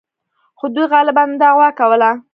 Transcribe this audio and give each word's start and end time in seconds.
خو 0.57 0.65
دوی 0.75 0.85
غالباً 0.93 1.23
دعوا 1.41 1.67
کوله. 1.79 2.11